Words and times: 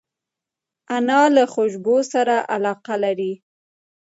انا 0.95 1.21
له 1.35 1.43
خوشبو 1.53 1.95
سره 2.13 2.35
علاقه 2.53 2.95
لري 3.03 3.33